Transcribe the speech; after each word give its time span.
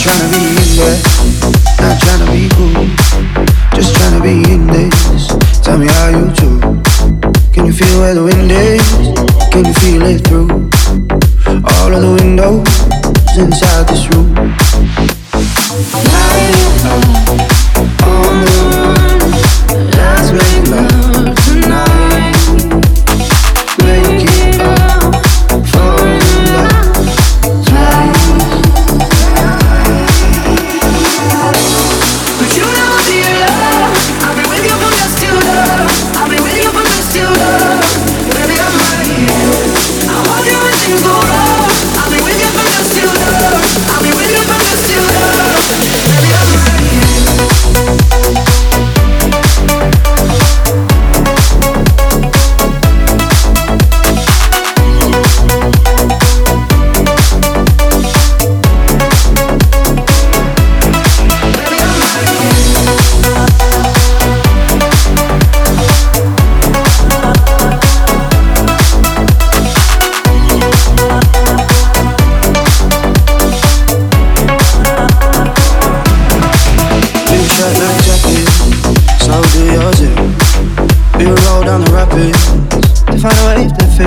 Trying 0.00 0.20
to 0.20 0.28
be 0.32 0.40
in 0.48 0.70
there, 0.78 0.98
not 1.78 2.00
trying 2.00 2.24
be 2.32 2.48
cool, 2.54 2.72
just 3.74 3.94
trying 3.96 4.22
be 4.22 4.34
in 4.50 4.66
this. 4.66 5.28
Tell 5.60 5.76
me 5.76 5.86
how 5.86 6.08
you 6.08 6.30
do. 6.32 6.58
Can 7.52 7.66
you 7.66 7.72
feel 7.74 8.00
where 8.00 8.14
the 8.14 8.24
wind 8.24 8.50
is? 8.50 8.80
Can 9.52 9.66
you 9.66 9.74
feel 9.74 10.02
it 10.06 10.26
through 10.26 10.48
all 11.46 11.92
of 11.92 12.00
the 12.00 12.12
windows 12.18 12.64
inside 13.36 13.88
this 13.88 14.08
room? 14.08 15.19
Why 15.82 17.59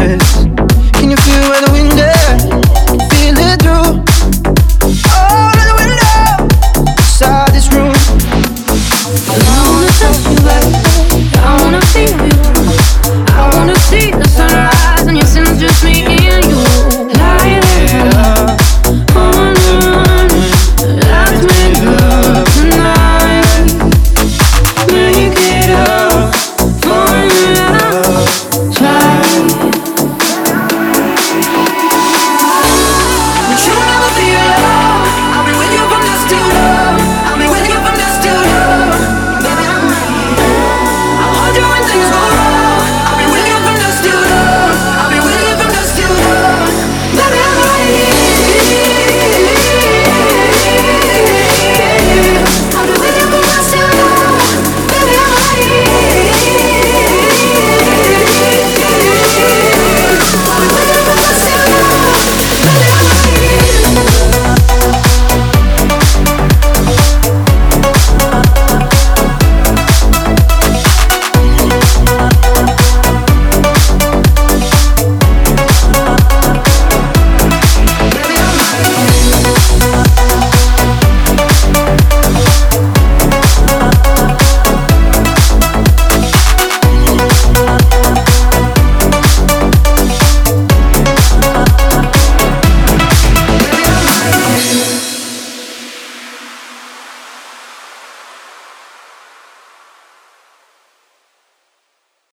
Can 0.04 1.12
you 1.12 1.16
feel 1.16 1.50
where 1.50 1.62
the 1.62 1.72
wind 1.72 2.64
is? 2.68 2.73